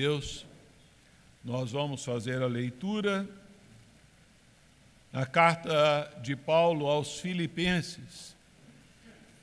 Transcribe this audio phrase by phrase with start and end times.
[0.00, 0.46] Deus,
[1.44, 3.28] nós vamos fazer a leitura
[5.12, 8.34] na carta de Paulo aos Filipenses,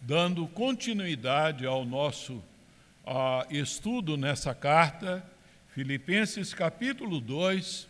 [0.01, 2.37] dando continuidade ao nosso
[3.05, 5.23] uh, estudo nessa carta,
[5.75, 7.87] Filipenses capítulo 2,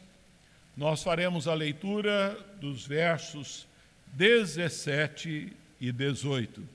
[0.76, 3.66] nós faremos a leitura dos versos
[4.08, 6.68] 17 e 18.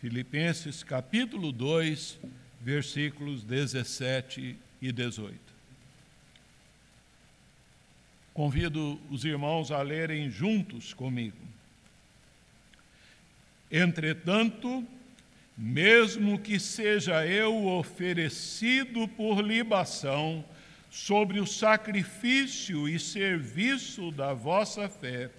[0.00, 2.20] Filipenses capítulo 2,
[2.60, 5.38] versículos 17 e 18.
[8.34, 11.36] Convido os irmãos a lerem juntos comigo.
[13.70, 14.84] Entretanto,
[15.56, 20.44] mesmo que seja eu oferecido por libação
[20.90, 25.30] sobre o sacrifício e serviço da vossa fé,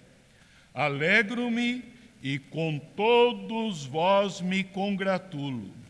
[0.74, 1.84] alegro-me
[2.22, 5.81] e com todos vós me congratulo.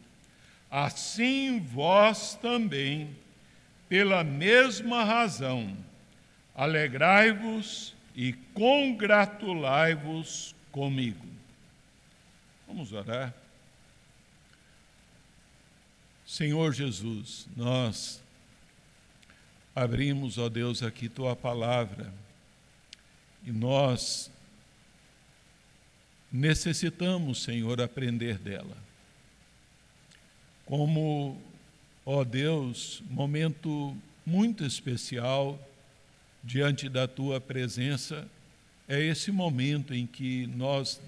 [0.72, 3.16] Assim vós também,
[3.90, 5.76] pela mesma razão,
[6.56, 11.28] alegrai-vos e congratulai-vos comigo.
[12.66, 13.34] Vamos orar.
[16.26, 18.24] Senhor Jesus, nós
[19.76, 22.14] abrimos, ó Deus, aqui tua palavra
[23.46, 24.32] e nós
[26.32, 28.78] necessitamos, Senhor, aprender dela.
[30.66, 31.40] Como,
[32.06, 33.96] ó Deus, momento
[34.26, 35.60] muito especial
[36.44, 38.28] diante da tua presença,
[38.88, 41.02] é esse momento em que nós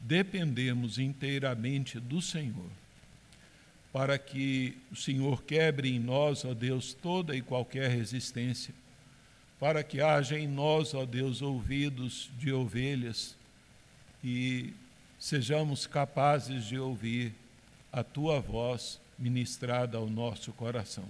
[0.00, 2.70] dependemos inteiramente do Senhor
[3.92, 8.74] para que o Senhor quebre em nós, ó Deus, toda e qualquer resistência,
[9.58, 13.36] para que haja em nós, ó Deus, ouvidos de ovelhas
[14.22, 14.72] e
[15.18, 17.34] sejamos capazes de ouvir
[17.92, 21.08] a tua voz ministrada ao nosso coração.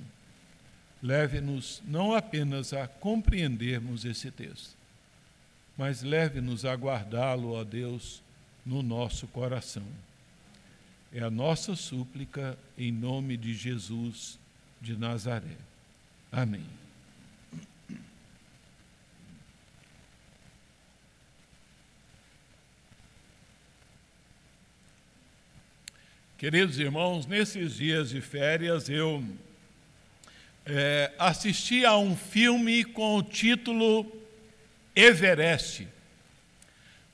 [1.03, 4.77] Leve-nos não apenas a compreendermos esse texto,
[5.77, 8.23] mas leve-nos a guardá-lo, ó Deus,
[8.67, 9.85] no nosso coração
[11.13, 14.39] é a nossa súplica em nome de Jesus
[14.81, 15.57] de Nazaré.
[16.31, 16.64] Amém.
[26.39, 29.25] Queridos irmãos, nesses dias de férias eu
[30.65, 34.07] é, assisti a um filme com o título
[34.95, 35.89] Everest.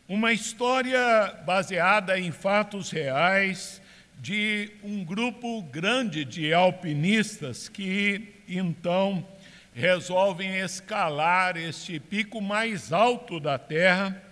[0.07, 3.81] Uma história baseada em fatos reais
[4.19, 9.27] de um grupo grande de alpinistas que então
[9.75, 14.23] resolvem escalar este pico mais alto da Terra.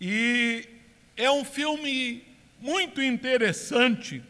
[0.00, 0.66] E
[1.14, 2.24] é um filme
[2.64, 4.22] muito interessante,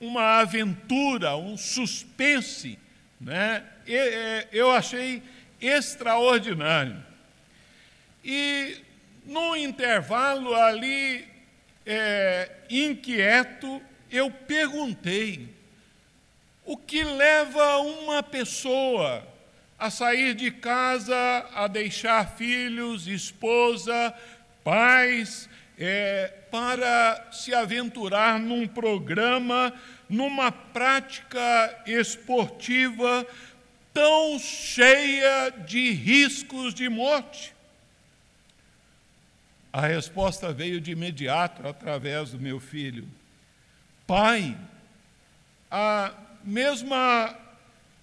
[0.00, 2.76] uma aventura, um suspense,
[3.20, 3.62] né?
[4.50, 5.22] eu achei
[5.60, 7.00] extraordinário.
[8.24, 8.78] E
[9.24, 11.24] no intervalo ali,
[11.86, 13.80] é, inquieto,
[14.10, 15.48] eu perguntei:
[16.66, 19.24] o que leva uma pessoa
[19.78, 21.16] a sair de casa,
[21.54, 24.12] a deixar filhos, esposa,
[24.64, 25.48] pais,
[25.78, 29.72] é, para se aventurar num programa,
[30.08, 33.26] numa prática esportiva
[33.92, 37.54] tão cheia de riscos de morte?
[39.72, 43.08] A resposta veio de imediato através do meu filho.
[44.06, 44.56] Pai,
[45.70, 46.12] a
[46.44, 47.34] mesma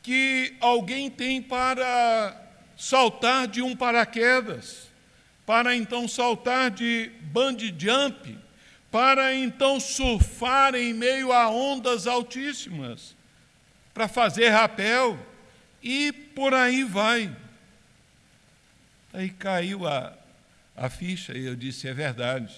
[0.01, 2.35] que alguém tem para
[2.75, 4.88] saltar de um paraquedas,
[5.49, 8.37] para então saltar de bungee jump,
[8.91, 13.15] para então surfar em meio a ondas altíssimas,
[13.91, 15.17] para fazer rapel
[15.81, 17.35] e por aí vai.
[19.11, 20.13] Aí caiu a,
[20.77, 22.55] a ficha e eu disse: é verdade.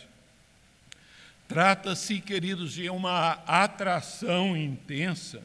[1.48, 5.42] Trata-se, queridos, de uma atração intensa,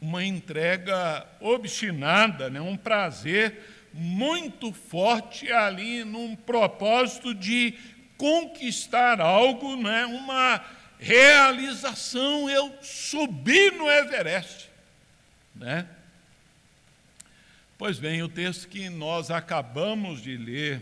[0.00, 2.60] uma entrega obstinada, né?
[2.60, 7.74] um prazer muito forte ali num propósito de
[8.16, 10.06] conquistar algo, né?
[10.06, 10.64] uma
[10.98, 12.48] realização.
[12.48, 14.70] Eu subi no Everest.
[15.54, 15.86] Né?
[17.76, 20.80] Pois bem, o texto que nós acabamos de ler,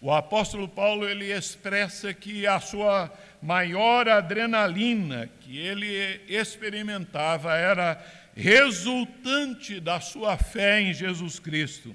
[0.00, 3.12] o apóstolo Paulo ele expressa que a sua
[3.42, 8.02] maior adrenalina que ele experimentava era
[8.34, 11.94] resultante da sua fé em Jesus Cristo,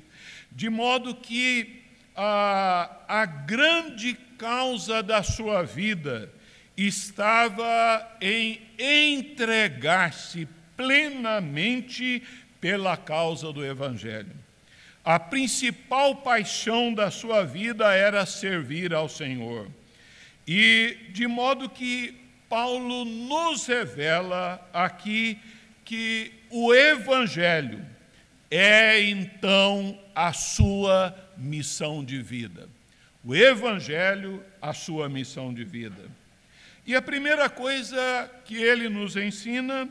[0.56, 1.84] de modo que
[2.16, 6.31] a, a grande causa da sua vida
[6.78, 10.48] estava em entregar-se
[10.78, 12.24] plenamente
[12.62, 14.31] pela causa do Evangelho.
[15.04, 19.69] A principal paixão da sua vida era servir ao Senhor.
[20.48, 22.16] E de modo que
[22.48, 25.38] Paulo nos revela aqui
[25.84, 27.86] que o Evangelho
[28.50, 32.69] é então a sua missão de vida.
[33.23, 36.09] O Evangelho, a sua missão de vida.
[36.88, 39.89] E a primeira coisa que ele nos ensina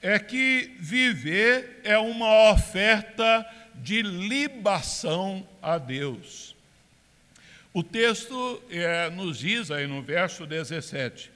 [0.00, 6.56] é que viver é uma oferta de libação a Deus.
[7.72, 11.30] O texto é, nos diz aí no verso 17: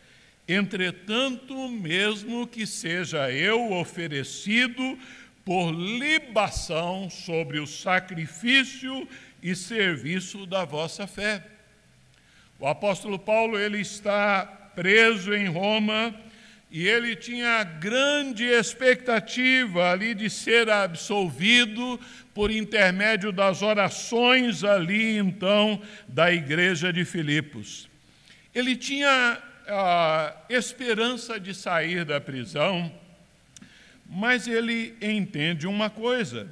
[0.49, 4.99] Entretanto, mesmo que seja eu oferecido
[5.45, 9.09] por libação sobre o sacrifício
[9.43, 11.45] e serviço da vossa fé.
[12.59, 16.15] O apóstolo Paulo ele está preso em Roma
[16.71, 22.01] e ele tinha grande expectativa ali de ser absolvido
[22.33, 27.91] por intermédio das orações ali então da igreja de Filipos.
[28.55, 32.93] Ele tinha a esperança de sair da prisão,
[34.15, 36.47] mas ele entende uma coisa: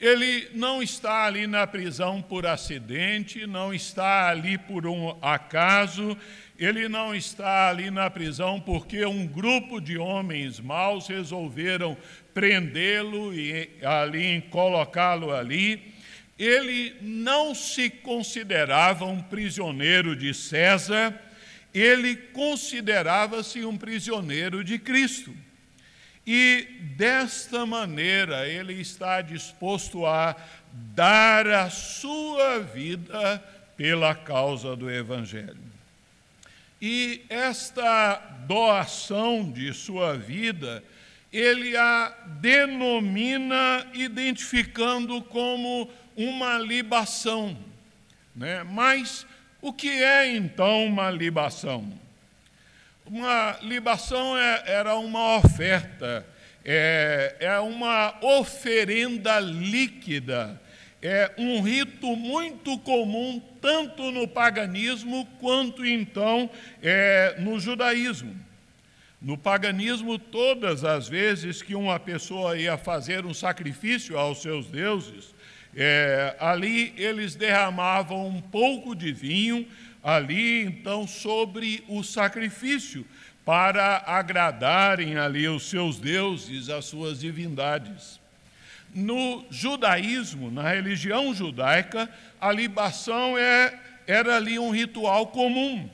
[0.00, 6.18] ele não está ali na prisão por acidente, não está ali por um acaso,
[6.58, 11.96] ele não está ali na prisão porque um grupo de homens maus resolveram
[12.34, 15.94] prendê-lo e ali colocá-lo ali.
[16.36, 21.14] Ele não se considerava um prisioneiro de César,
[21.72, 25.32] ele considerava-se um prisioneiro de Cristo.
[26.32, 30.36] E desta maneira ele está disposto a
[30.72, 33.42] dar a sua vida
[33.76, 35.58] pela causa do Evangelho.
[36.80, 38.14] E esta
[38.46, 40.84] doação de sua vida,
[41.32, 47.58] ele a denomina identificando como uma libação.
[48.36, 48.62] Né?
[48.62, 49.26] Mas
[49.60, 51.92] o que é então uma libação?
[53.10, 56.24] Uma libação é, era uma oferta,
[56.64, 60.62] é, é uma oferenda líquida,
[61.02, 66.48] é um rito muito comum tanto no paganismo quanto então
[66.80, 68.32] é, no judaísmo.
[69.20, 75.34] No paganismo, todas as vezes que uma pessoa ia fazer um sacrifício aos seus deuses,
[75.74, 79.66] é, ali eles derramavam um pouco de vinho
[80.02, 83.06] ali então sobre o sacrifício,
[83.44, 88.20] para agradarem ali os seus deuses, as suas divindades.
[88.94, 92.08] No judaísmo, na religião judaica,
[92.40, 95.88] a libação é, era ali um ritual comum.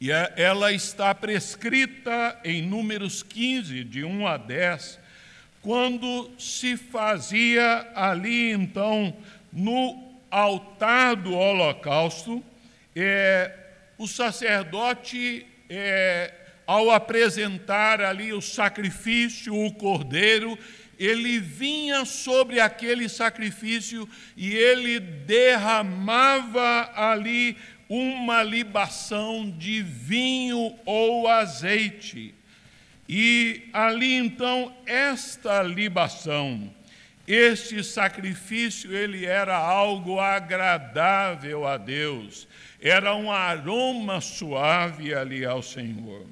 [0.00, 4.98] E é, ela está prescrita em Números 15, de 1 a 10,
[5.60, 9.14] quando se fazia ali, então,
[9.52, 12.42] no altar do holocausto,
[12.94, 13.54] é,
[13.98, 16.32] o sacerdote, é,
[16.66, 20.58] ao apresentar ali o sacrifício, o cordeiro,
[20.98, 27.56] ele vinha sobre aquele sacrifício e ele derramava ali
[27.88, 32.34] uma libação de vinho ou azeite.
[33.08, 36.72] E ali então, esta libação,
[37.26, 42.46] este sacrifício, ele era algo agradável a Deus
[42.80, 46.26] era um aroma suave ali ao Senhor.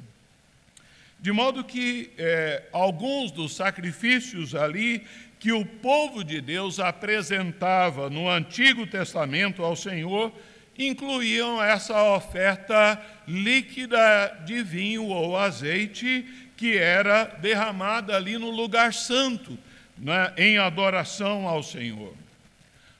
[1.20, 5.04] De modo que é, alguns dos sacrifícios ali
[5.38, 10.32] que o povo de Deus apresentava no Antigo Testamento ao Senhor
[10.78, 16.24] incluíam essa oferta líquida de vinho ou azeite
[16.56, 19.58] que era derramada ali no lugar santo,
[19.96, 22.14] né, em adoração ao Senhor.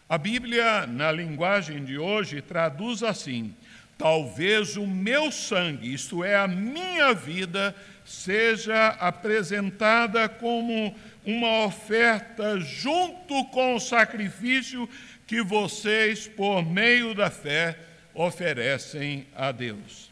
[0.09, 3.55] A Bíblia, na linguagem de hoje, traduz assim:
[3.99, 10.97] talvez o meu sangue, isto é, a minha vida, seja apresentada como
[11.27, 14.88] uma oferta junto com o sacrifício
[15.27, 17.79] que vocês, por meio da fé,
[18.15, 20.11] oferecem a Deus.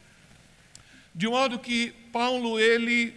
[1.15, 3.15] De modo que Paulo ele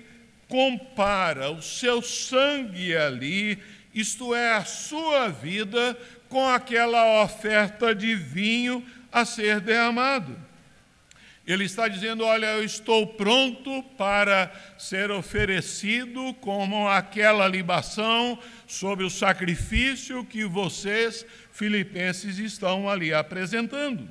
[0.47, 3.61] compara o seu sangue ali,
[3.93, 5.97] isto é, a sua vida,
[6.29, 10.37] com aquela oferta de vinho a ser derramado.
[11.45, 19.09] Ele está dizendo: Olha, eu estou pronto para ser oferecido como aquela libação sobre o
[19.09, 24.07] sacrifício que vocês, filipenses, estão ali apresentando.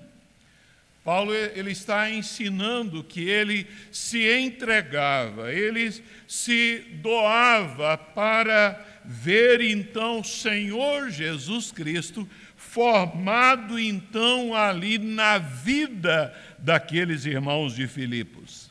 [1.04, 5.90] Paulo ele está ensinando que ele se entregava, ele
[6.26, 17.74] se doava para ver então Senhor Jesus Cristo formado então ali na vida daqueles irmãos
[17.74, 18.70] de Filipos.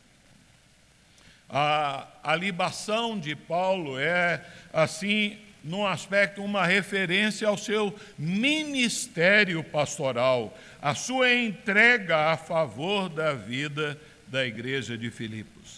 [1.49, 10.55] A, a libação de Paulo é, assim, num aspecto, uma referência ao seu ministério pastoral,
[10.79, 15.76] a sua entrega a favor da vida da igreja de Filipos.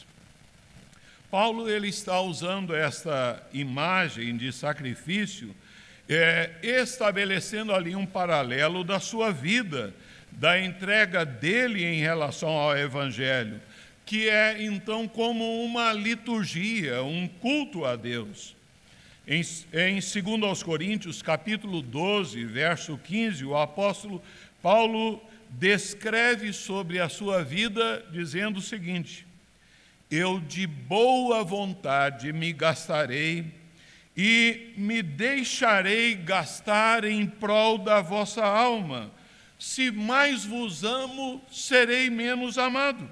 [1.30, 5.56] Paulo ele está usando esta imagem de sacrifício,
[6.08, 9.94] é, estabelecendo ali um paralelo da sua vida,
[10.32, 13.62] da entrega dele em relação ao Evangelho,
[14.08, 18.56] que é então como uma liturgia, um culto a Deus.
[19.28, 24.20] Em, em 2 Coríntios, capítulo 12, verso 15, o apóstolo
[24.64, 25.22] Paulo
[25.52, 29.29] descreve sobre a sua vida dizendo o seguinte:
[30.12, 33.46] Eu de boa vontade me gastarei
[34.18, 39.12] e me deixarei gastar em prol da vossa alma.
[39.60, 43.08] Se mais vos amo, serei menos amado.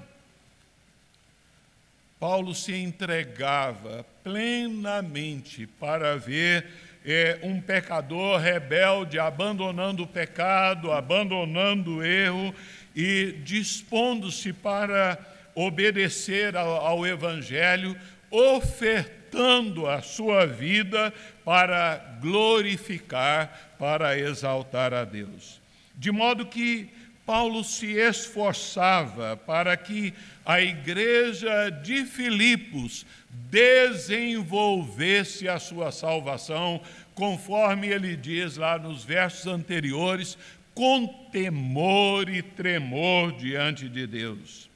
[2.19, 6.65] Paulo se entregava plenamente para ver
[7.05, 12.55] é, um pecador rebelde abandonando o pecado, abandonando o erro
[12.95, 17.97] e dispondo-se para obedecer ao, ao Evangelho,
[18.29, 21.11] ofertando a sua vida
[21.43, 25.59] para glorificar, para exaltar a Deus.
[25.95, 26.87] De modo que
[27.25, 30.13] Paulo se esforçava para que
[30.45, 33.03] a igreja de Filipos
[33.49, 36.79] desenvolvesse a sua salvação,
[37.15, 40.37] conforme ele diz lá nos versos anteriores,
[40.75, 44.67] com temor e tremor diante de Deus.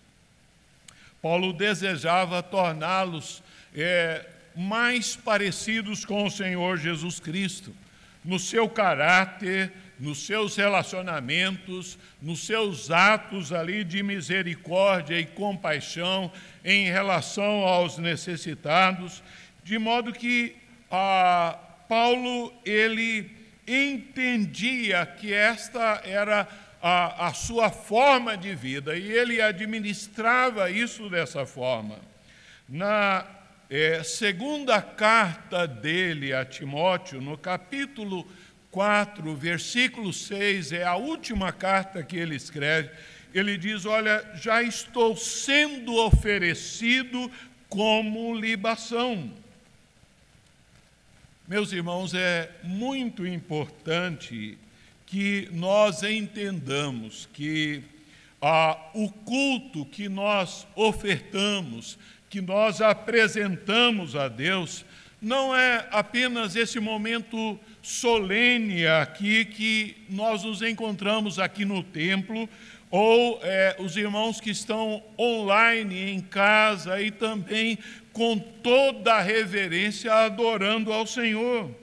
[1.21, 3.43] Paulo desejava torná-los
[3.75, 4.25] é,
[4.55, 7.73] mais parecidos com o Senhor Jesus Cristo,
[8.23, 16.31] no seu caráter, nos seus relacionamentos, nos seus atos ali de misericórdia e compaixão
[16.65, 19.23] em relação aos necessitados,
[19.63, 20.55] de modo que
[21.87, 23.29] Paulo ele
[23.67, 26.47] entendia que esta era
[26.81, 31.99] a, a sua forma de vida e ele administrava isso dessa forma.
[32.67, 33.25] Na
[33.69, 38.27] é, segunda carta dele a Timóteo, no capítulo
[38.71, 42.89] 4, versículo 6, é a última carta que ele escreve.
[43.33, 47.31] Ele diz: Olha, já estou sendo oferecido
[47.69, 49.31] como libação.
[51.47, 54.57] Meus irmãos, é muito importante
[55.11, 57.83] que nós entendamos que
[58.41, 61.99] ah, o culto que nós ofertamos,
[62.29, 64.85] que nós apresentamos a Deus,
[65.21, 72.47] não é apenas esse momento solene aqui que nós nos encontramos aqui no templo,
[72.89, 77.77] ou é, os irmãos que estão online em casa e também
[78.13, 81.80] com toda a reverência adorando ao Senhor.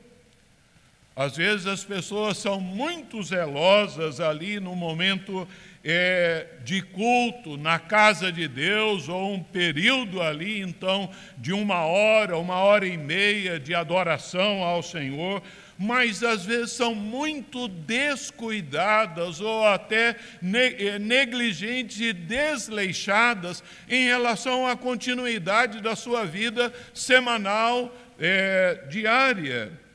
[1.18, 5.48] Às vezes as pessoas são muito zelosas ali no momento
[5.82, 12.38] é, de culto na casa de Deus, ou um período ali, então, de uma hora,
[12.38, 15.42] uma hora e meia de adoração ao Senhor,
[15.76, 24.76] mas às vezes são muito descuidadas ou até eh, negligentes e desleixadas em relação à
[24.76, 29.88] continuidade da sua vida semanal, é, diária.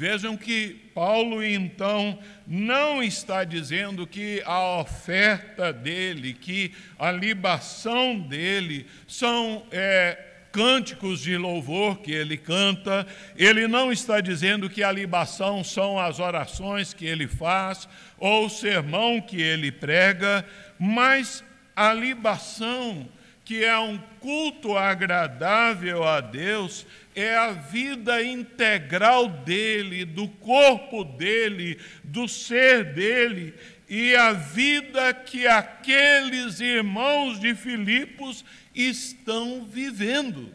[0.00, 8.86] Vejam que Paulo, então, não está dizendo que a oferta dele, que a libação dele
[9.06, 10.18] são é,
[10.50, 16.18] cânticos de louvor que ele canta, ele não está dizendo que a libação são as
[16.18, 20.46] orações que ele faz ou o sermão que ele prega,
[20.78, 21.44] mas
[21.76, 23.06] a libação,
[23.50, 31.76] que é um culto agradável a Deus, é a vida integral dele, do corpo dele,
[32.04, 33.52] do ser dele,
[33.88, 40.54] e a vida que aqueles irmãos de Filipos estão vivendo.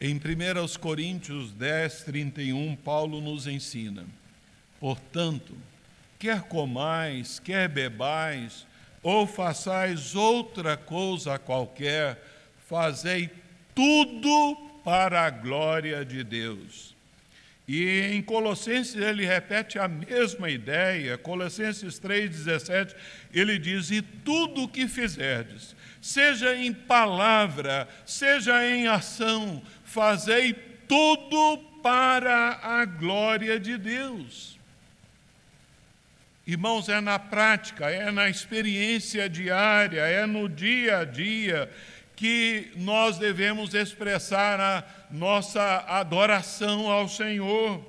[0.00, 4.04] Em 1 Coríntios 10, 31, Paulo nos ensina:
[4.80, 5.56] portanto,
[6.18, 8.66] quer comais, quer bebais,
[9.02, 12.22] ou façais outra coisa qualquer,
[12.68, 13.30] fazei
[13.74, 16.92] tudo para a glória de Deus.
[17.66, 22.94] E em Colossenses ele repete a mesma ideia, Colossenses 3,17,
[23.32, 30.52] ele diz: E tudo o que fizerdes, seja em palavra, seja em ação, fazei
[30.88, 34.58] tudo para a glória de Deus.
[36.44, 41.70] Irmãos, é na prática, é na experiência diária, é no dia a dia
[42.16, 47.80] que nós devemos expressar a nossa adoração ao Senhor.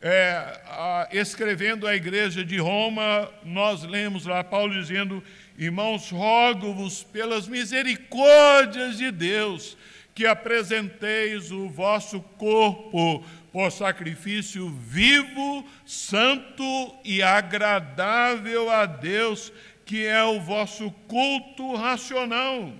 [0.00, 5.22] É, a, escrevendo a igreja de Roma, nós lemos lá Paulo dizendo:
[5.58, 9.76] Irmãos, rogo-vos pelas misericórdias de Deus
[10.14, 13.22] que apresenteis o vosso corpo
[13.56, 19.50] por sacrifício vivo, santo e agradável a Deus,
[19.86, 22.70] que é o vosso culto racional.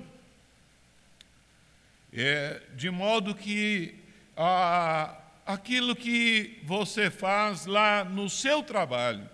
[2.13, 3.95] É, de modo que
[4.37, 5.17] ah,
[5.47, 9.27] aquilo que você faz lá no seu trabalho,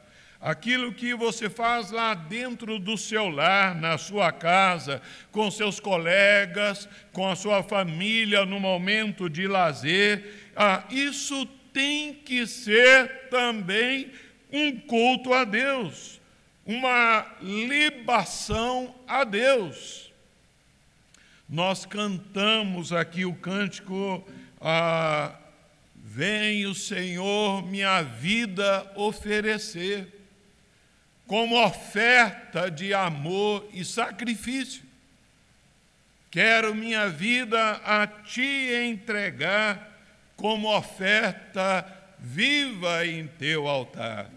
[0.42, 6.88] aquilo que você faz lá dentro do seu lar, na sua casa, com seus colegas,
[7.12, 14.10] com a sua família no momento de lazer, ah, isso tem que ser também
[14.52, 16.20] um culto a Deus,
[16.66, 20.12] uma libação a Deus.
[21.48, 24.26] Nós cantamos aqui o cântico
[24.60, 25.36] ah,
[26.14, 30.21] Vem o Senhor minha vida oferecer,
[31.26, 34.82] como oferta de amor e sacrifício.
[36.30, 39.90] Quero minha vida a ti entregar
[40.36, 41.86] como oferta
[42.18, 44.30] viva em teu altar.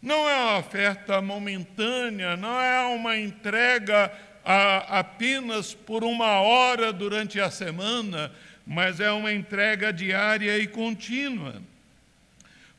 [0.00, 4.12] Não é uma oferta momentânea, não é uma entrega
[4.44, 8.32] a, apenas por uma hora durante a semana,
[8.66, 11.62] mas é uma entrega diária e contínua.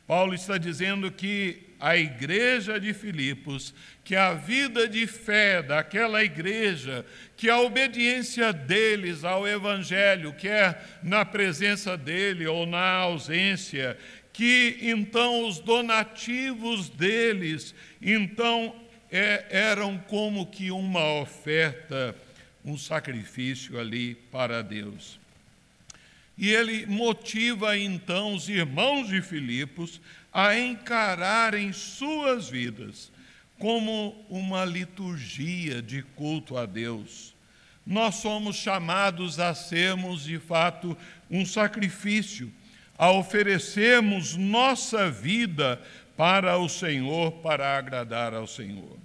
[0.07, 7.05] Paulo está dizendo que a igreja de Filipos, que a vida de fé daquela igreja,
[7.37, 13.97] que a obediência deles ao Evangelho, quer na presença dele ou na ausência,
[14.33, 18.75] que então os donativos deles, então
[19.11, 22.15] é, eram como que uma oferta,
[22.63, 25.19] um sacrifício ali para Deus.
[26.37, 29.99] E ele motiva então os irmãos de Filipos
[30.41, 33.11] a encararem suas vidas
[33.57, 37.35] como uma liturgia de culto a Deus.
[37.85, 40.95] Nós somos chamados a sermos, de fato,
[41.29, 42.49] um sacrifício,
[42.97, 45.81] a oferecermos nossa vida
[46.15, 48.97] para o Senhor, para agradar ao Senhor.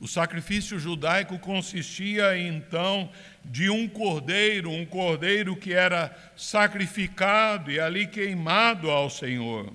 [0.00, 3.08] O sacrifício judaico consistia então
[3.44, 9.72] de um cordeiro, um cordeiro que era sacrificado e ali queimado ao Senhor.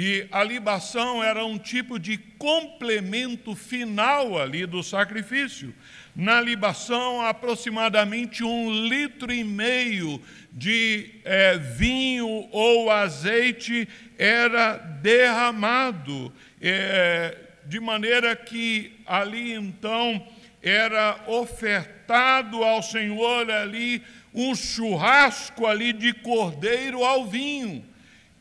[0.00, 5.74] E a libação era um tipo de complemento final ali do sacrifício.
[6.14, 17.36] Na libação, aproximadamente um litro e meio de é, vinho ou azeite era derramado, é,
[17.66, 20.24] de maneira que ali então
[20.62, 24.00] era ofertado ao Senhor ali
[24.32, 27.84] um churrasco ali de cordeiro ao vinho.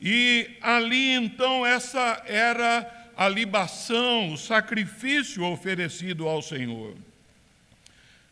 [0.01, 6.95] E ali então essa era a libação, o sacrifício oferecido ao Senhor.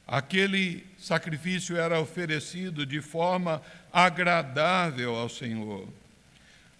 [0.07, 5.87] Aquele sacrifício era oferecido de forma agradável ao Senhor.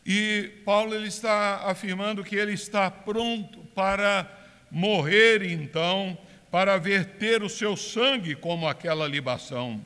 [0.05, 4.29] E Paulo ele está afirmando que ele está pronto para
[4.69, 6.15] morrer então,
[6.51, 9.83] para verter o seu sangue como aquela libação.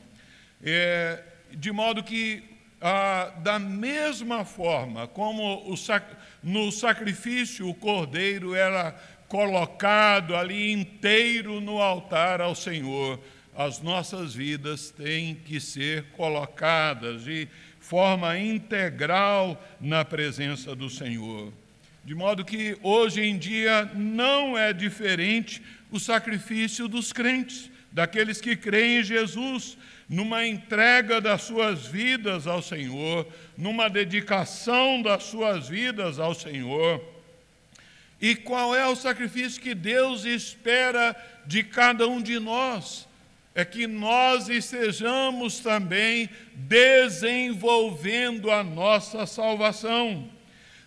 [0.62, 2.49] É, de modo que
[2.80, 6.04] ah, da mesma forma como sac...
[6.42, 8.92] no sacrifício o cordeiro era
[9.28, 13.20] colocado ali inteiro no altar ao Senhor,
[13.56, 17.46] as nossas vidas têm que ser colocadas de
[17.78, 21.52] forma integral na presença do Senhor.
[22.04, 28.56] De modo que hoje em dia não é diferente o sacrifício dos crentes, daqueles que
[28.56, 29.76] creem em Jesus
[30.08, 33.26] numa entrega das suas vidas ao Senhor,
[33.56, 37.00] numa dedicação das suas vidas ao Senhor.
[38.20, 41.14] E qual é o sacrifício que Deus espera
[41.46, 43.08] de cada um de nós?
[43.54, 50.28] É que nós estejamos também desenvolvendo a nossa salvação.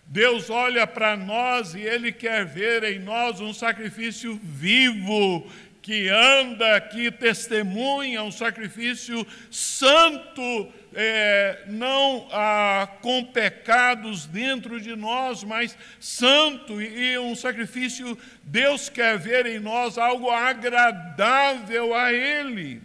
[0.06, 5.50] Deus olha para nós e Ele quer ver em nós um sacrifício vivo,
[5.84, 15.44] que anda, que testemunha, um sacrifício santo, é, não ah, com pecados dentro de nós,
[15.44, 22.82] mas santo e, e um sacrifício, Deus quer ver em nós algo agradável a Ele.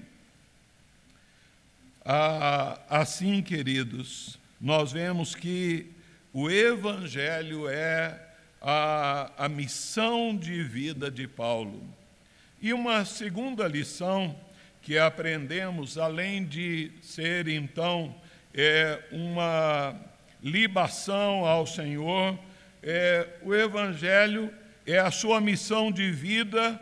[2.05, 5.87] Ah, assim, queridos, nós vemos que
[6.33, 8.21] o Evangelho é
[8.61, 11.97] a, a missão de vida de Paulo.
[12.61, 14.35] E uma segunda lição
[14.83, 18.13] que aprendemos, além de ser então
[18.53, 19.95] é, uma
[20.43, 22.37] libação ao Senhor,
[22.83, 24.53] é, o Evangelho
[24.85, 26.81] é a sua missão de vida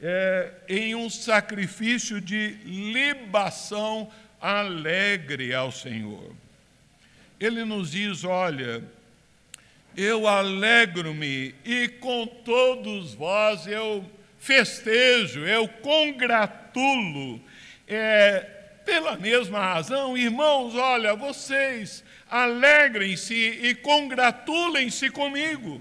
[0.00, 4.10] é, em um sacrifício de libação
[4.40, 6.34] alegre ao Senhor.
[7.38, 8.82] Ele nos diz: olha,
[9.94, 17.40] eu alegro-me e com todos vós eu festejo, eu congratulo.
[17.86, 18.40] É,
[18.84, 25.80] pela mesma razão, irmãos, olha, vocês alegrem-se e congratulem-se comigo.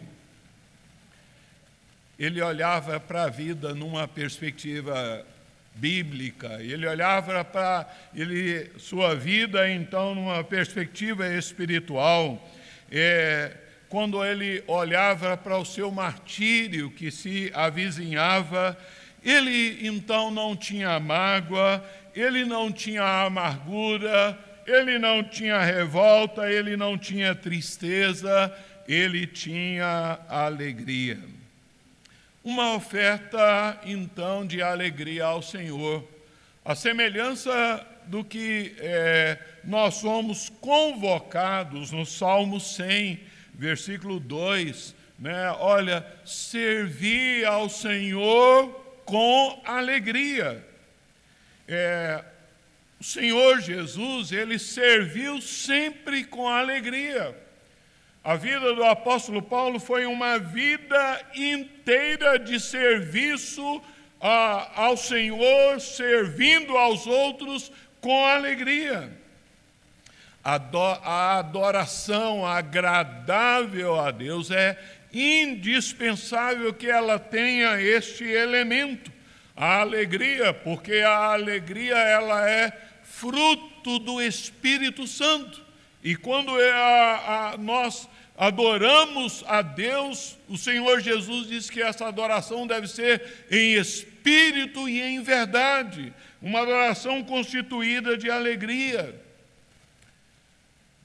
[2.19, 5.25] Ele olhava para a vida numa perspectiva
[5.75, 12.43] bíblica, ele olhava para ele, sua vida, então, numa perspectiva espiritual.
[12.91, 13.55] É,
[13.89, 18.78] quando ele olhava para o seu martírio que se avizinhava,
[19.23, 21.84] ele então não tinha mágoa,
[22.15, 28.54] ele não tinha amargura, ele não tinha revolta, ele não tinha tristeza,
[28.88, 31.19] ele tinha alegria.
[32.43, 36.06] Uma oferta então de alegria ao Senhor,
[36.63, 43.19] a semelhança do que é, nós somos convocados no Salmo 100
[43.57, 45.49] versículo 2, né?
[45.59, 48.69] Olha, servir ao Senhor
[49.03, 50.63] com alegria.
[51.67, 52.23] É,
[52.99, 57.35] o Senhor Jesus, ele serviu sempre com alegria.
[58.23, 63.81] A vida do apóstolo Paulo foi uma vida inteira de serviço
[64.21, 69.26] a, ao Senhor, servindo aos outros com alegria
[70.47, 74.79] a adoração agradável a Deus é
[75.12, 79.12] indispensável que ela tenha este elemento,
[79.53, 82.71] a alegria, porque a alegria ela é
[83.03, 85.62] fruto do Espírito Santo.
[86.01, 88.07] E quando é a, a, nós
[88.38, 95.01] adoramos a Deus, o Senhor Jesus diz que essa adoração deve ser em espírito e
[95.01, 99.26] em verdade, uma adoração constituída de alegria.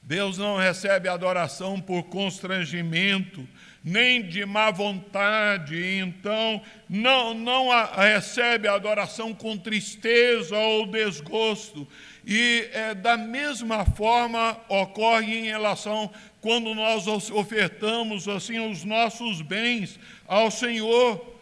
[0.05, 3.47] Deus não recebe adoração por constrangimento,
[3.81, 11.87] nem de má vontade, então não, não a, recebe adoração com tristeza ou desgosto.
[12.25, 16.11] E é, da mesma forma ocorre em relação
[16.41, 21.33] quando nós ofertamos assim os nossos bens ao Senhor.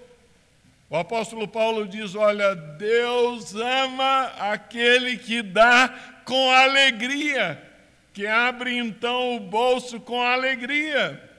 [0.88, 7.71] O apóstolo Paulo diz: Olha, Deus ama aquele que dá com alegria
[8.14, 11.30] que abre então o bolso com alegria.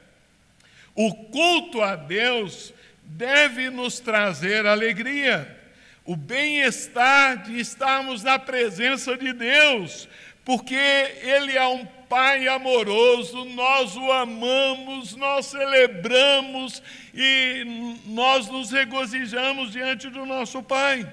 [0.94, 5.58] O culto a Deus deve nos trazer alegria,
[6.04, 10.08] o bem-estar de estarmos na presença de Deus,
[10.44, 16.82] porque Ele é um Pai amoroso, nós o amamos, nós celebramos
[17.14, 21.10] e nós nos regozijamos diante do nosso Pai.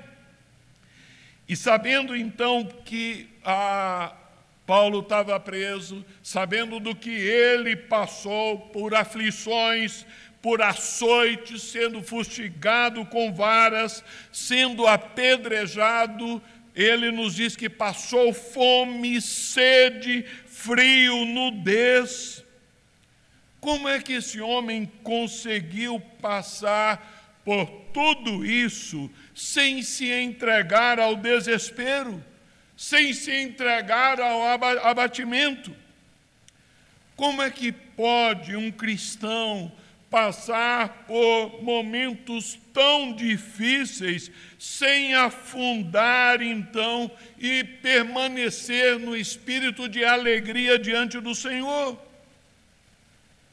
[1.48, 4.14] E sabendo então que a,
[4.70, 10.06] Paulo estava preso, sabendo do que ele passou por aflições,
[10.44, 16.40] por açoites, sendo fustigado com varas, sendo apedrejado.
[16.76, 22.46] Ele nos diz que passou fome, sede, frio, nudez.
[23.60, 32.24] Como é que esse homem conseguiu passar por tudo isso sem se entregar ao desespero?
[32.80, 34.42] Sem se entregar ao
[34.86, 35.76] abatimento.
[37.14, 39.70] Como é que pode um cristão
[40.10, 51.20] passar por momentos tão difíceis sem afundar então e permanecer no espírito de alegria diante
[51.20, 52.02] do Senhor?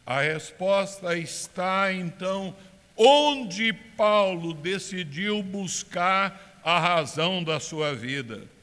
[0.07, 2.55] A resposta está então
[2.97, 8.55] onde Paulo decidiu buscar a razão da sua vida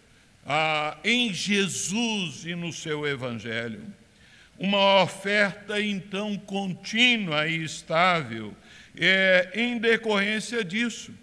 [0.46, 3.82] ah, em Jesus e no seu Evangelho.
[4.58, 8.56] Uma oferta então contínua e estável
[8.98, 11.14] é, em decorrência disso.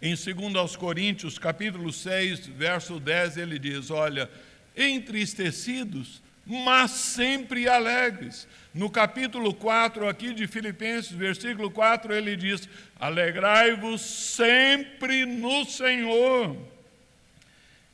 [0.00, 4.30] Em 2 Coríntios, capítulo 6, verso 10, ele diz: Olha,
[4.76, 8.46] entristecidos, mas sempre alegres.
[8.72, 12.68] No capítulo 4 aqui de Filipenses, versículo 4, ele diz:
[13.00, 16.56] Alegrai-vos sempre no Senhor.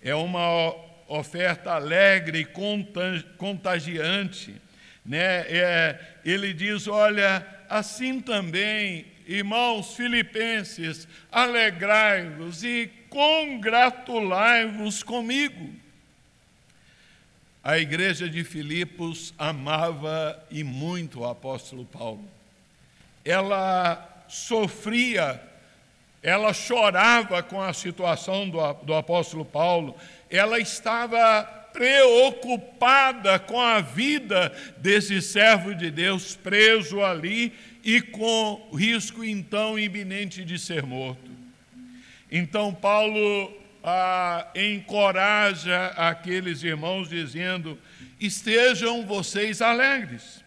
[0.05, 0.73] É uma
[1.09, 4.55] oferta alegre e contagiante.
[5.05, 5.47] Né?
[5.49, 15.71] É, ele diz: Olha, assim também Irmãos filipenses, alegrai-vos e congratulai-vos comigo.
[17.63, 22.29] A igreja de Filipos amava e muito o apóstolo Paulo.
[23.25, 25.41] Ela sofria,
[26.25, 29.95] ela chorava com a situação do, do apóstolo Paulo,
[30.31, 37.53] ela estava preocupada com a vida desse servo de Deus preso ali
[37.85, 41.31] e com risco então iminente de ser morto.
[42.33, 47.79] Então Paulo ah, encoraja aqueles irmãos dizendo:
[48.19, 50.43] estejam vocês alegres.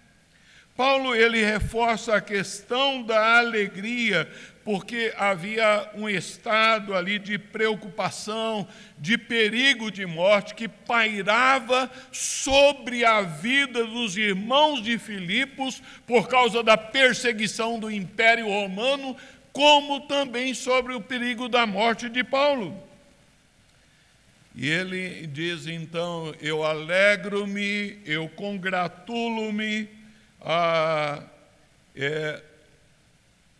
[0.75, 4.29] Paulo ele reforça a questão da alegria
[4.67, 13.21] porque havia um estado ali de preocupação, de perigo de morte que pairava sobre a
[13.21, 19.15] vida dos irmãos de Filipos por causa da perseguição do Império Romano,
[19.53, 22.77] como também sobre o perigo da morte de Paulo.
[24.53, 29.87] E ele diz então: Eu alegro-me, eu congratulo-me.
[30.41, 31.23] Ah,
[31.95, 32.43] é,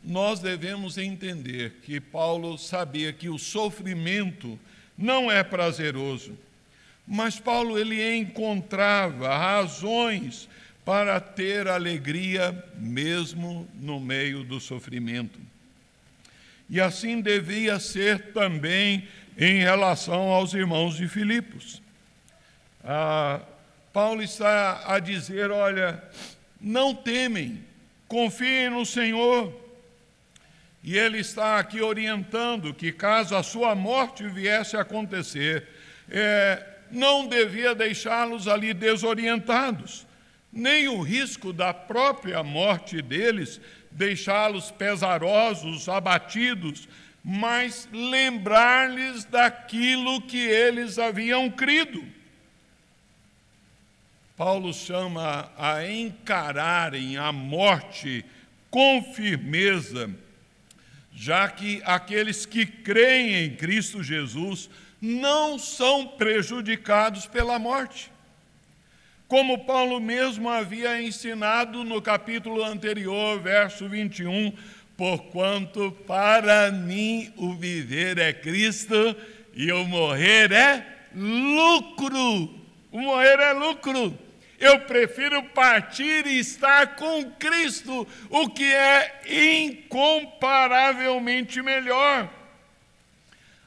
[0.08, 4.58] nós devemos entender que Paulo sabia que o sofrimento
[4.98, 6.38] não é prazeroso,
[7.06, 10.48] mas Paulo ele encontrava razões
[10.86, 15.38] para ter alegria mesmo no meio do sofrimento.
[16.70, 21.82] E assim devia ser também em relação aos irmãos de Filipos.
[22.82, 23.42] Ah,
[23.92, 26.02] Paulo está a dizer: olha,
[26.62, 27.62] não temem,
[28.08, 29.67] confiem no Senhor
[30.84, 35.68] e ele está aqui orientando que, caso a sua morte viesse a acontecer,
[36.10, 40.06] é, não devia deixá-los ali desorientados,
[40.52, 43.60] nem o risco da própria morte deles
[43.92, 46.88] deixá-los pesarosos, abatidos,
[47.24, 52.04] mas lembrar-lhes daquilo que eles haviam crido.
[54.38, 58.24] Paulo chama a encararem a morte
[58.70, 60.10] com firmeza
[61.20, 64.70] já que aqueles que creem em Cristo Jesus
[65.02, 68.12] não são prejudicados pela morte.
[69.28, 74.54] Como Paulo mesmo havia ensinado no capítulo anterior, verso 21,
[74.96, 79.16] porquanto para mim o viver é Cristo
[79.56, 82.62] e o morrer é lucro.
[82.92, 84.16] O morrer é lucro.
[84.60, 89.22] Eu prefiro partir e estar com Cristo, o que é
[89.66, 92.28] incomparavelmente melhor.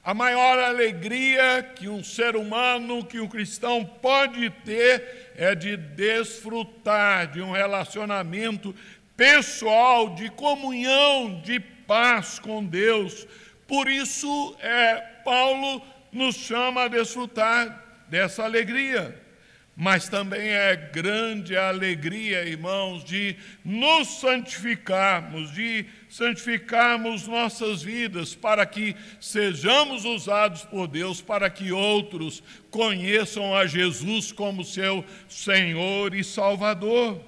[0.02, 7.28] A maior alegria que um ser humano, que um cristão pode ter, é de desfrutar
[7.28, 8.74] de um relacionamento
[9.16, 13.28] pessoal, de comunhão, de paz com Deus.
[13.68, 19.29] Por isso, é, Paulo nos chama a desfrutar dessa alegria
[19.80, 28.94] mas também é grande alegria, irmãos, de nos santificarmos, de santificarmos nossas vidas, para que
[29.18, 37.18] sejamos usados por Deus, para que outros conheçam a Jesus como seu Senhor e Salvador.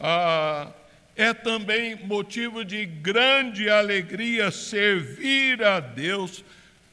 [0.00, 0.72] Ah,
[1.14, 6.42] é também motivo de grande alegria servir a Deus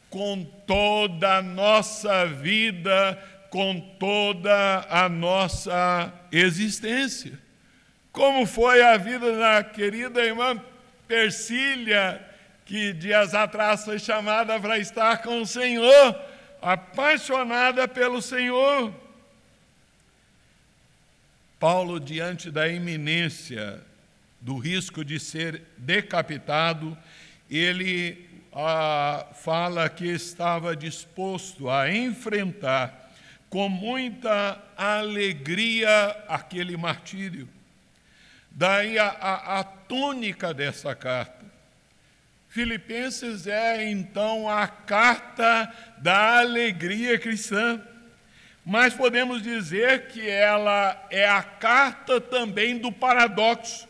[0.09, 3.17] com toda a nossa vida
[3.49, 7.39] com toda a nossa existência.
[8.11, 10.61] Como foi a vida da querida irmã
[11.07, 12.23] Persília,
[12.65, 16.15] que dias atrás foi chamada para estar com o Senhor,
[16.61, 18.93] apaixonada pelo Senhor.
[21.59, 23.81] Paulo, diante da iminência
[24.39, 26.97] do risco de ser decapitado,
[27.49, 32.98] ele ah, fala que estava disposto a enfrentar
[33.49, 37.49] com muita alegria aquele martírio.
[38.51, 41.45] Daí a, a, a tônica dessa carta.
[42.49, 47.81] Filipenses é então a carta da alegria cristã,
[48.65, 53.87] mas podemos dizer que ela é a carta também do paradoxo.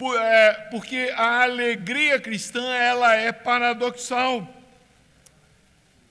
[0.00, 4.48] é, porque a alegria cristã ela é paradoxal.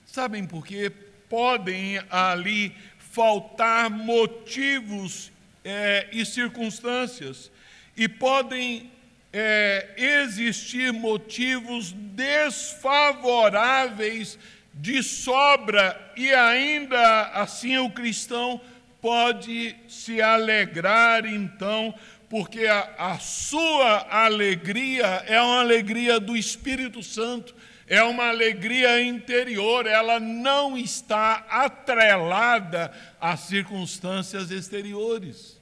[0.06, 0.92] Sabem por quê?
[1.28, 5.30] Podem ali faltar motivos
[5.64, 7.50] é, e circunstâncias,
[7.96, 8.88] e podem
[9.32, 14.38] é, existir motivos desfavoráveis
[14.72, 18.60] de sobra, e ainda assim o cristão
[19.00, 21.92] pode se alegrar, então,
[22.28, 27.56] porque a, a sua alegria é uma alegria do Espírito Santo,
[27.88, 35.58] é uma alegria interior, ela não está atrelada às circunstâncias exteriores.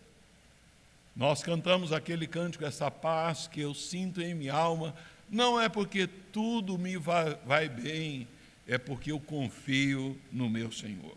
[1.14, 4.94] Nós cantamos aquele cântico, essa paz que eu sinto em minha alma,
[5.30, 8.26] não é porque tudo me vai, vai bem,
[8.66, 11.16] é porque eu confio no meu Senhor.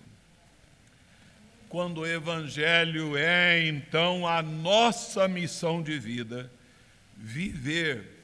[1.68, 6.52] Quando o Evangelho é, então, a nossa missão de vida,
[7.16, 8.19] viver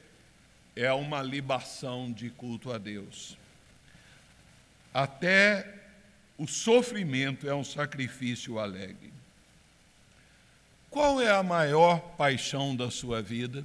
[0.76, 3.38] é uma libação de culto a Deus.
[4.92, 5.74] Até
[6.36, 9.10] o sofrimento é um sacrifício alegre.
[10.90, 13.64] Qual é a maior paixão da sua vida?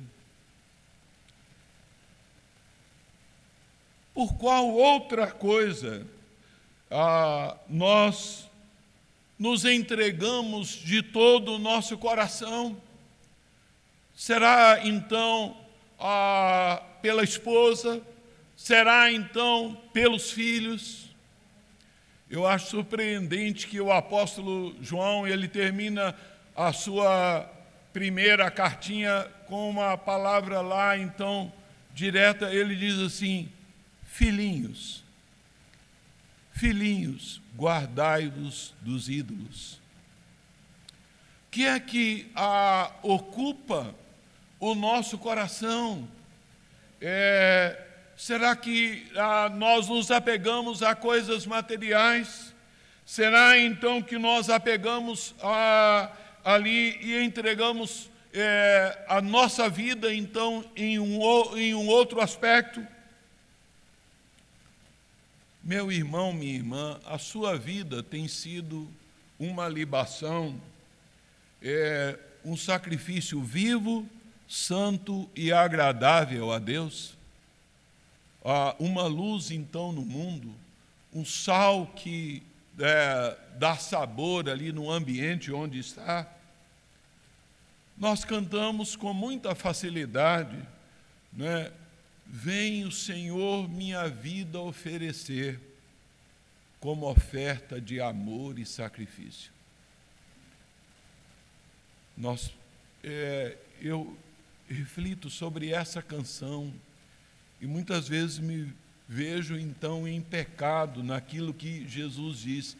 [4.13, 6.07] Por qual outra coisa
[6.89, 8.49] ah, nós
[9.37, 12.81] nos entregamos de todo o nosso coração?
[14.15, 15.57] Será então
[15.99, 18.01] ah, pela esposa?
[18.55, 21.09] Será então pelos filhos?
[22.29, 26.15] Eu acho surpreendente que o apóstolo João, ele termina
[26.55, 27.49] a sua
[27.91, 31.51] primeira cartinha com uma palavra lá, então,
[31.93, 33.49] direta, ele diz assim:
[34.05, 35.03] Filhinhos,
[36.53, 39.81] filhinhos, guardai-vos dos ídolos.
[41.49, 43.93] Que é que a, ocupa
[44.59, 46.07] o nosso coração?
[47.01, 47.75] É,
[48.15, 52.53] será que a, nós nos apegamos a coisas materiais?
[53.03, 56.11] Será então que nós apegamos a,
[56.45, 61.19] ali e entregamos é, a nossa vida então em um,
[61.57, 62.85] em um outro aspecto?
[65.63, 68.87] Meu irmão, minha irmã, a sua vida tem sido
[69.39, 70.59] uma libação,
[71.61, 74.07] é, um sacrifício vivo,
[74.51, 77.15] santo e agradável a Deus.
[78.77, 80.53] Uma luz, então, no mundo,
[81.13, 82.43] um sal que
[82.77, 86.29] é, dá sabor ali no ambiente onde está.
[87.97, 90.57] Nós cantamos com muita facilidade,
[91.31, 91.71] né?
[92.25, 95.59] Vem o Senhor minha vida oferecer
[96.79, 99.51] como oferta de amor e sacrifício.
[102.17, 102.51] Nós,
[103.03, 104.17] é, eu
[104.71, 106.73] reflito sobre essa canção
[107.61, 108.73] e muitas vezes me
[109.07, 112.77] vejo então em pecado naquilo que Jesus diz: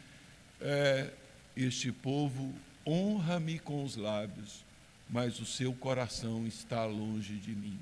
[0.59, 1.13] é,
[1.55, 2.53] Este povo
[2.85, 4.65] honra-me com os lábios,
[5.07, 7.77] mas o seu coração está longe de mim.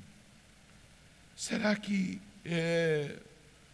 [1.35, 3.17] Será que é,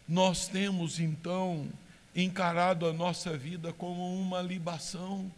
[0.08, 1.67] nós temos então
[2.15, 5.32] encarado a nossa vida como uma libação,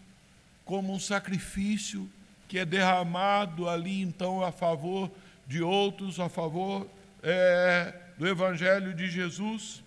[0.65, 2.09] como um sacrifício
[2.47, 5.11] que é derramado ali então a favor
[5.45, 6.87] de outros, a favor
[7.21, 9.83] é, do Evangelho de Jesus?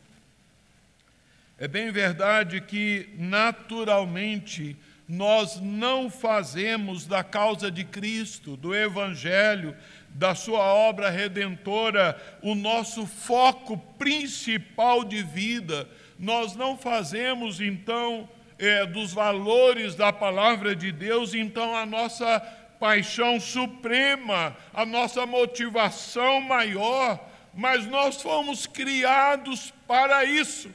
[1.59, 9.77] É bem verdade que naturalmente nós não fazemos da causa de Cristo, do Evangelho,
[10.09, 15.89] da Sua obra redentora, o nosso foco principal de vida.
[16.19, 18.29] Nós não fazemos, então,
[18.61, 22.39] é, dos valores da palavra de Deus, então, a nossa
[22.79, 27.19] paixão suprema, a nossa motivação maior,
[27.55, 30.73] mas nós fomos criados para isso.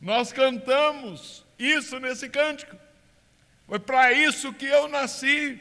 [0.00, 2.76] Nós cantamos isso nesse cântico.
[3.66, 5.58] Foi para isso que eu nasci.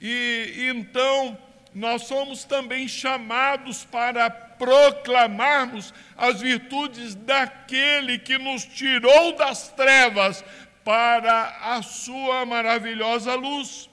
[0.00, 1.38] E, então
[1.74, 10.44] nós somos também chamados para proclamarmos as virtudes daquele que nos tirou das trevas
[10.84, 13.90] para a sua maravilhosa luz.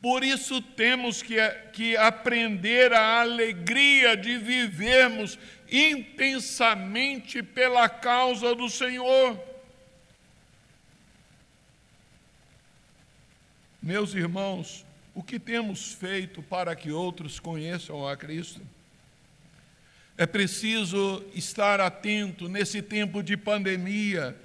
[0.00, 1.36] Por isso temos que,
[1.72, 5.38] que aprender a alegria de vivermos
[5.70, 9.38] intensamente pela causa do Senhor.
[13.82, 18.60] Meus irmãos, o que temos feito para que outros conheçam a Cristo?
[20.18, 24.36] É preciso estar atento nesse tempo de pandemia,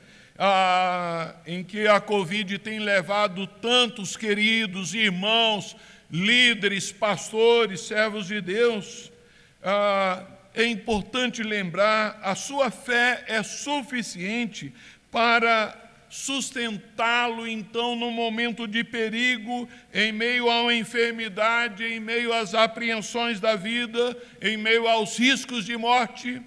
[1.47, 5.76] em que a Covid tem levado tantos queridos irmãos
[6.11, 9.11] líderes, pastores, servos de Deus,
[10.53, 14.71] é importante lembrar: a sua fé é suficiente
[15.09, 15.82] para
[16.14, 23.55] sustentá-lo então no momento de perigo, em meio uma enfermidade, em meio às apreensões da
[23.55, 26.39] vida, em meio aos riscos de morte.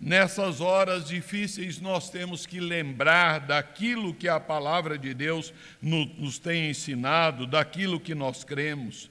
[0.00, 5.52] Nessas horas difíceis, nós temos que lembrar daquilo que a palavra de Deus
[5.82, 9.10] nos tem ensinado, daquilo que nós cremos.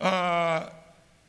[0.00, 0.72] Ah,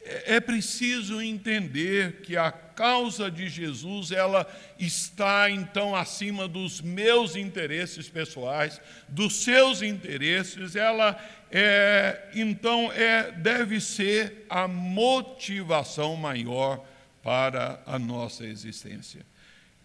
[0.05, 4.45] é preciso entender que a causa de Jesus ela
[4.77, 10.75] está então acima dos meus interesses pessoais, dos seus interesses.
[10.75, 11.17] Ela
[11.49, 16.83] é, então é deve ser a motivação maior
[17.21, 19.25] para a nossa existência.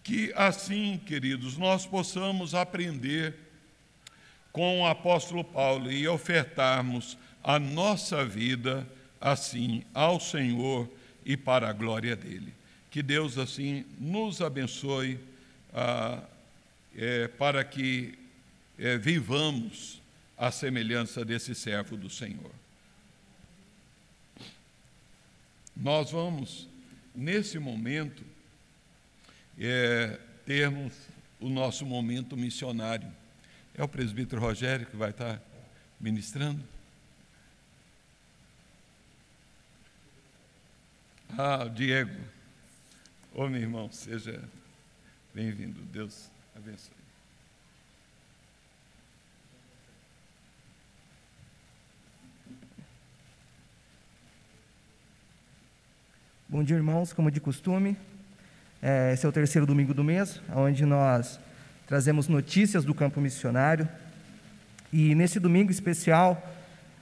[0.03, 3.35] Que assim, queridos, nós possamos aprender
[4.51, 8.85] com o apóstolo Paulo e ofertarmos a nossa vida
[9.19, 10.89] assim ao Senhor
[11.25, 12.53] e para a glória dele.
[12.89, 15.19] Que Deus assim nos abençoe
[15.73, 16.23] ah,
[16.95, 18.17] é, para que
[18.77, 20.01] é, vivamos
[20.37, 22.51] a semelhança desse servo do Senhor.
[25.75, 26.67] Nós vamos,
[27.13, 28.23] nesse momento,
[29.57, 30.93] é, termos
[31.39, 33.09] o nosso momento missionário.
[33.75, 35.41] É o presbítero Rogério que vai estar
[35.99, 36.63] ministrando.
[41.37, 42.11] Ah, Diego.
[43.33, 44.41] Ô meu irmão, seja
[45.33, 45.79] bem-vindo.
[45.91, 46.91] Deus abençoe.
[56.47, 57.13] Bom dia, irmãos.
[57.13, 57.95] Como de costume,
[58.81, 61.39] é, esse é o terceiro domingo do mês, onde nós
[61.85, 63.87] trazemos notícias do campo missionário.
[64.91, 66.43] E nesse domingo especial,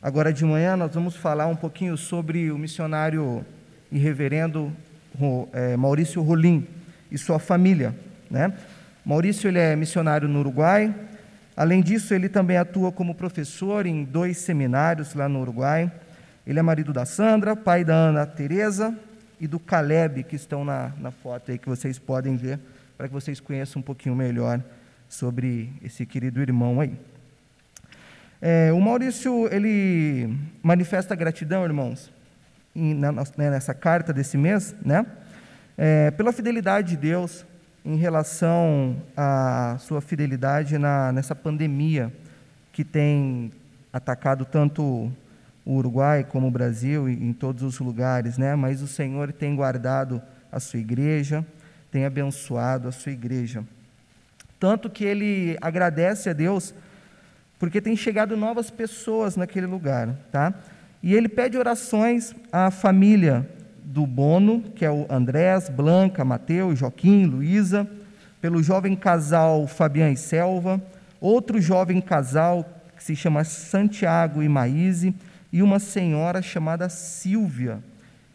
[0.01, 3.43] agora de manhã, nós vamos falar um pouquinho sobre o missionário
[3.91, 4.71] e reverendo
[5.53, 6.67] é, Maurício Rolim
[7.11, 7.95] e sua família.
[8.29, 8.53] Né?
[9.05, 10.93] Maurício ele é missionário no Uruguai.
[11.55, 15.91] Além disso, ele também atua como professor em dois seminários lá no Uruguai.
[16.45, 18.97] Ele é marido da Sandra, pai da Ana Teresa
[19.39, 22.59] e do Caleb, que estão na, na foto aí que vocês podem ver,
[22.97, 24.61] para que vocês conheçam um pouquinho melhor
[25.09, 26.93] sobre esse querido irmão aí.
[28.41, 32.11] É, o Maurício, ele manifesta gratidão, irmãos,
[32.77, 33.11] né,
[33.49, 35.05] nessa carta desse mês, né?
[35.77, 37.45] É, pela fidelidade de Deus
[37.85, 42.11] em relação à sua fidelidade na, nessa pandemia
[42.71, 43.51] que tem
[43.91, 45.11] atacado tanto
[45.65, 48.55] o Uruguai como o Brasil e em todos os lugares, né?
[48.55, 50.21] Mas o Senhor tem guardado
[50.51, 51.45] a sua igreja,
[51.91, 53.63] tem abençoado a sua igreja.
[54.59, 56.73] Tanto que ele agradece a Deus
[57.59, 60.53] porque tem chegado novas pessoas naquele lugar, tá?
[61.07, 63.49] E ele pede orações à família
[63.81, 67.89] do Bono, que é o Andrés, Blanca, Mateus, Joaquim, Luísa,
[68.41, 70.83] pelo jovem casal Fabian e Selva,
[71.21, 75.15] outro jovem casal que se chama Santiago e Maíse,
[75.49, 77.79] e uma senhora chamada Silvia.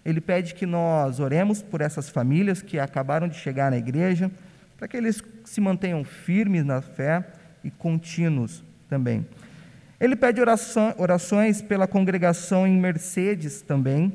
[0.02, 4.30] Ele pede que nós oremos por essas famílias que acabaram de chegar na igreja,
[4.78, 7.22] para que eles se mantenham firmes na fé
[7.62, 9.26] e contínuos também.
[10.02, 14.12] Ele pede oração, orações pela congregação em Mercedes também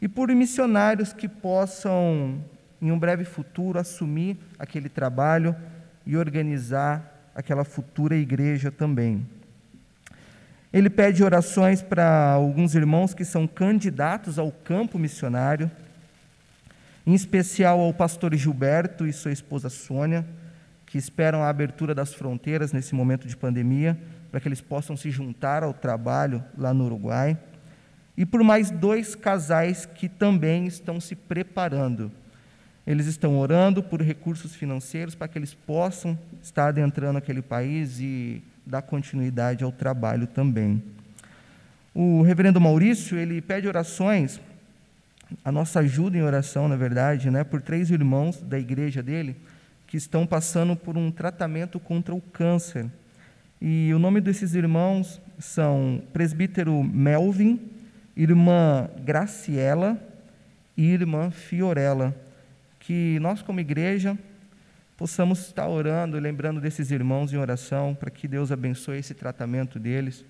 [0.00, 2.42] e por missionários que possam,
[2.80, 5.54] em um breve futuro, assumir aquele trabalho
[6.06, 9.26] e organizar aquela futura igreja também.
[10.72, 15.70] Ele pede orações para alguns irmãos que são candidatos ao campo missionário,
[17.06, 20.24] em especial ao pastor Gilberto e sua esposa Sônia,
[20.86, 23.94] que esperam a abertura das fronteiras nesse momento de pandemia
[24.30, 27.38] para que eles possam se juntar ao trabalho lá no Uruguai,
[28.16, 32.10] e por mais dois casais que também estão se preparando.
[32.86, 38.42] Eles estão orando por recursos financeiros para que eles possam estar adentrando aquele país e
[38.66, 40.82] dar continuidade ao trabalho também.
[41.94, 44.40] O reverendo Maurício, ele pede orações,
[45.44, 49.36] a nossa ajuda em oração, na verdade, né, por três irmãos da igreja dele
[49.86, 52.86] que estão passando por um tratamento contra o câncer.
[53.60, 57.60] E o nome desses irmãos são presbítero Melvin,
[58.16, 60.00] irmã Graciela
[60.76, 62.14] e irmã Fiorella.
[62.78, 64.16] Que nós, como igreja,
[64.96, 69.76] possamos estar orando e lembrando desses irmãos em oração, para que Deus abençoe esse tratamento
[69.80, 70.24] deles.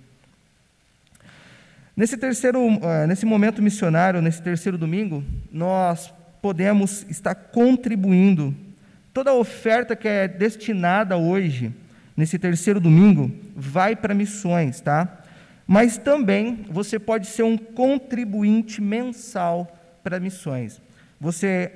[1.94, 5.22] Nesse terceiro, eh, nesse momento missionário, nesse terceiro domingo,
[5.52, 8.54] nós podemos estar contribuindo.
[9.12, 11.74] Toda a oferta que é destinada hoje
[12.18, 15.22] nesse terceiro domingo, vai para missões, tá?
[15.64, 20.82] Mas também você pode ser um contribuinte mensal para missões.
[21.20, 21.70] Você,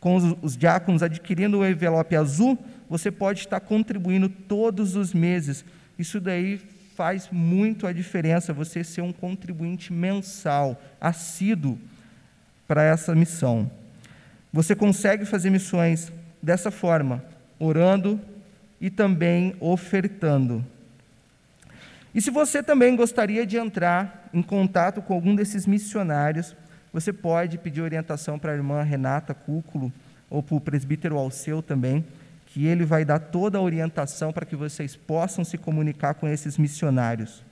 [0.00, 5.62] com os, os diáconos adquirindo o envelope azul, você pode estar contribuindo todos os meses.
[5.98, 6.58] Isso daí
[6.96, 11.78] faz muito a diferença, você ser um contribuinte mensal, assíduo
[12.66, 13.70] para essa missão.
[14.50, 16.10] Você consegue fazer missões
[16.42, 17.22] dessa forma,
[17.58, 18.18] orando
[18.82, 20.66] e também ofertando.
[22.12, 26.56] E se você também gostaria de entrar em contato com algum desses missionários,
[26.92, 29.92] você pode pedir orientação para a irmã Renata Cúculo
[30.28, 32.04] ou para o presbítero Alceu também,
[32.46, 36.58] que ele vai dar toda a orientação para que vocês possam se comunicar com esses
[36.58, 37.42] missionários.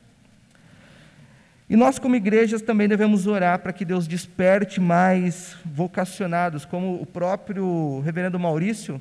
[1.68, 7.06] E nós, como igrejas, também devemos orar para que Deus desperte mais vocacionados, como o
[7.06, 9.00] próprio reverendo Maurício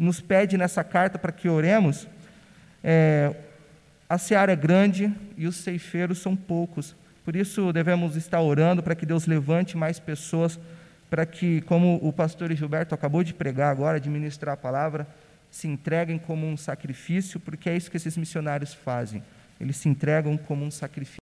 [0.00, 2.08] nos pede nessa carta para que oremos.
[2.82, 3.34] É,
[4.08, 6.96] a seara é grande e os ceifeiros são poucos.
[7.22, 10.58] Por isso, devemos estar orando para que Deus levante mais pessoas,
[11.10, 15.06] para que, como o pastor Gilberto acabou de pregar agora, de ministrar a palavra,
[15.50, 19.22] se entreguem como um sacrifício, porque é isso que esses missionários fazem.
[19.60, 21.18] Eles se entregam como um sacrifício.